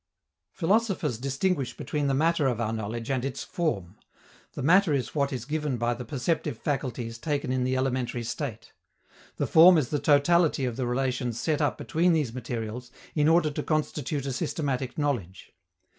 Philosophers 0.51 1.19
distinguish 1.19 1.77
between 1.77 2.07
the 2.07 2.15
matter 2.15 2.47
of 2.47 2.59
our 2.59 2.73
knowledge 2.73 3.11
and 3.11 3.23
its 3.23 3.43
form. 3.43 3.97
The 4.53 4.63
matter 4.63 4.93
is 4.93 5.13
what 5.13 5.31
is 5.31 5.45
given 5.45 5.77
by 5.77 5.93
the 5.93 6.05
perceptive 6.05 6.57
faculties 6.57 7.19
taken 7.19 7.51
in 7.51 7.63
the 7.65 7.77
elementary 7.77 8.23
state. 8.23 8.73
The 9.37 9.45
form 9.45 9.77
is 9.77 9.89
the 9.89 9.99
totality 9.99 10.65
of 10.65 10.75
the 10.75 10.87
relations 10.87 11.39
set 11.39 11.61
up 11.61 11.77
between 11.77 12.13
these 12.13 12.33
materials 12.33 12.89
in 13.13 13.27
order 13.27 13.51
to 13.51 13.61
constitute 13.61 14.25
a 14.25 14.33
systematic 14.33 14.97
knowledge. 14.97 15.51